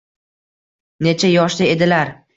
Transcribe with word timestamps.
Necha 1.09 1.31
yoshda 1.35 1.69
edilar? 1.75 2.17